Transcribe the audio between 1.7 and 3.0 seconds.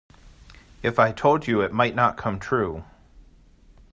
might not come true.